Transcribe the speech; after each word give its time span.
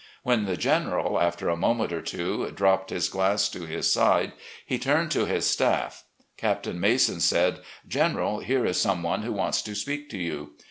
When 0.23 0.45
the 0.45 0.57
General, 0.57 1.19
after 1.21 1.47
a 1.47 1.55
moment 1.55 1.93
or 1.93 2.01
two, 2.01 2.49
dropped 2.55 2.89
his 2.89 3.07
glass 3.07 3.47
to 3.49 3.67
his 3.67 3.93
side, 3.93 4.31
and 4.67 4.81
turned 4.81 5.11
to 5.11 5.25
his 5.27 5.45
staff, 5.45 6.05
Captain 6.37 6.79
Mason 6.79 7.19
said:" 7.19 7.59
General, 7.97 8.39
here 8.39 8.65
is 8.65 8.81
some 8.81 9.03
one 9.03 9.21
who 9.21 9.31
wants 9.31 9.61
to 9.61 9.75
speak 9.75 10.09
to 10.09 10.17
you." 10.17 10.53